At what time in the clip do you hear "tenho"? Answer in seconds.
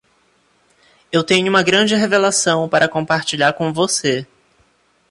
1.23-1.47